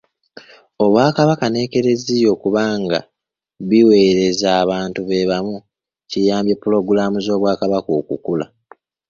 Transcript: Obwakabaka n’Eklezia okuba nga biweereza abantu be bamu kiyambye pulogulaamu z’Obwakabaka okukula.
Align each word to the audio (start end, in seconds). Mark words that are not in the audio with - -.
Obwakabaka 0.83 1.45
n’Eklezia 1.49 2.27
okuba 2.35 2.63
nga 2.81 2.99
biweereza 3.69 4.49
abantu 4.63 4.99
be 5.09 5.29
bamu 5.29 5.57
kiyambye 6.09 6.53
pulogulaamu 6.61 7.17
z’Obwakabaka 7.25 7.91
okukula. 7.99 8.45